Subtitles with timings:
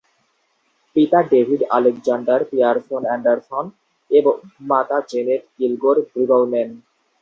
[0.95, 3.65] পিতা David Alexander Pearson Anderson
[4.11, 4.35] এবং
[4.69, 6.69] মাতা জেনেট কিলগোর ব্রিগলমেন।